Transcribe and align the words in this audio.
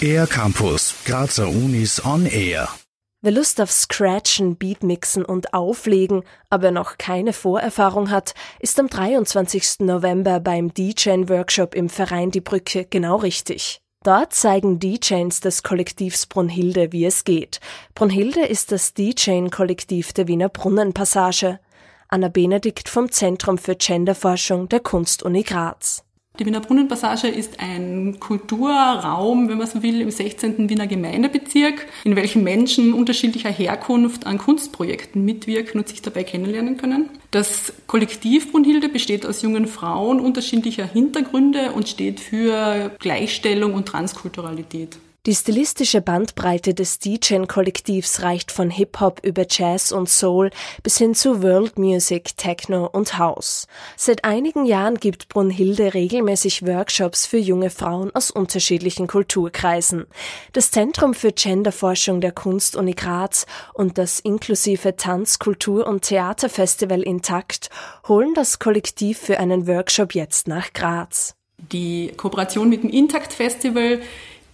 Air 0.00 0.26
Campus, 0.26 0.94
Grazer 1.04 1.48
Unis 1.48 2.04
on 2.04 2.26
Air. 2.26 2.68
Wer 3.20 3.32
Lust 3.32 3.60
auf 3.60 3.72
Scratchen, 3.72 4.56
Beatmixen 4.56 5.24
und 5.24 5.52
Auflegen, 5.52 6.22
aber 6.50 6.70
noch 6.70 6.96
keine 6.98 7.32
Vorerfahrung 7.32 8.10
hat, 8.10 8.34
ist 8.60 8.78
am 8.78 8.88
23. 8.88 9.80
November 9.80 10.38
beim 10.38 10.72
DJing-Workshop 10.72 11.74
im 11.74 11.88
Verein 11.88 12.30
Die 12.30 12.40
Brücke 12.40 12.84
genau 12.84 13.16
richtig. 13.16 13.80
Dort 14.04 14.32
zeigen 14.32 14.78
DJs 14.78 15.40
des 15.40 15.64
Kollektivs 15.64 16.26
Brunhilde, 16.26 16.92
wie 16.92 17.04
es 17.04 17.24
geht. 17.24 17.58
Brunhilde 17.96 18.46
ist 18.46 18.70
das 18.70 18.94
DJing-Kollektiv 18.94 20.12
der 20.12 20.28
Wiener 20.28 20.48
Brunnenpassage. 20.48 21.58
Anna 22.08 22.28
Benedikt 22.28 22.88
vom 22.88 23.10
Zentrum 23.10 23.58
für 23.58 23.74
Genderforschung 23.74 24.68
der 24.68 24.80
Kunstuni 24.80 25.42
Graz. 25.42 26.04
Die 26.38 26.46
Wiener 26.46 26.60
Brunnenpassage 26.60 27.26
ist 27.26 27.58
ein 27.58 28.20
Kulturraum, 28.20 29.48
wenn 29.48 29.58
man 29.58 29.66
so 29.66 29.82
will, 29.82 30.00
im 30.00 30.10
16. 30.10 30.70
Wiener 30.70 30.86
Gemeindebezirk, 30.86 31.86
in 32.04 32.14
welchem 32.14 32.44
Menschen 32.44 32.92
unterschiedlicher 32.92 33.50
Herkunft 33.50 34.24
an 34.24 34.38
Kunstprojekten 34.38 35.24
mitwirken 35.24 35.80
und 35.80 35.88
sich 35.88 36.00
dabei 36.00 36.22
kennenlernen 36.22 36.76
können. 36.76 37.10
Das 37.32 37.72
Kollektiv 37.88 38.52
Brunhilde 38.52 38.88
besteht 38.88 39.26
aus 39.26 39.42
jungen 39.42 39.66
Frauen 39.66 40.20
unterschiedlicher 40.20 40.86
Hintergründe 40.86 41.72
und 41.72 41.88
steht 41.88 42.20
für 42.20 42.92
Gleichstellung 43.00 43.74
und 43.74 43.86
Transkulturalität. 43.86 44.98
Die 45.28 45.34
stilistische 45.34 46.00
Bandbreite 46.00 46.72
des 46.72 47.00
DJ-Kollektivs 47.00 48.22
reicht 48.22 48.50
von 48.50 48.70
Hip-Hop 48.70 49.20
über 49.22 49.44
Jazz 49.46 49.92
und 49.92 50.08
Soul 50.08 50.48
bis 50.82 50.96
hin 50.96 51.14
zu 51.14 51.42
World 51.42 51.78
Music, 51.78 52.34
Techno 52.38 52.86
und 52.86 53.18
House. 53.18 53.66
Seit 53.94 54.24
einigen 54.24 54.64
Jahren 54.64 54.94
gibt 54.94 55.28
Brunhilde 55.28 55.92
regelmäßig 55.92 56.66
Workshops 56.66 57.26
für 57.26 57.36
junge 57.36 57.68
Frauen 57.68 58.10
aus 58.14 58.30
unterschiedlichen 58.30 59.06
Kulturkreisen. 59.06 60.06
Das 60.54 60.70
Zentrum 60.70 61.12
für 61.12 61.32
Genderforschung 61.32 62.22
der 62.22 62.32
Kunst-Uni 62.32 62.94
Graz 62.94 63.44
und 63.74 63.98
das 63.98 64.20
inklusive 64.20 64.96
Tanz-, 64.96 65.38
Kultur- 65.38 65.86
und 65.86 66.06
Theaterfestival 66.06 67.02
Intakt 67.02 67.68
holen 68.08 68.32
das 68.32 68.60
Kollektiv 68.60 69.18
für 69.18 69.38
einen 69.38 69.66
Workshop 69.66 70.14
jetzt 70.14 70.48
nach 70.48 70.72
Graz. 70.72 71.34
Die 71.70 72.12
Kooperation 72.16 72.70
mit 72.70 72.82
dem 72.82 72.88
Intakt 72.88 73.34
Festival 73.34 74.00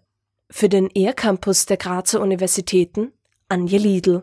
Für 0.51 0.71
den 0.71 0.89
ER-Campus 0.91 1.67
der 1.67 1.77
Grazer 1.77 2.23
Universitäten 2.23 3.13
Anje 3.49 3.79
Liedl. 3.79 4.23